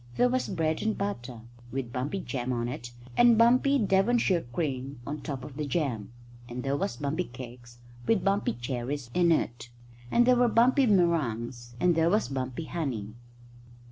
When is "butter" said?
0.97-1.41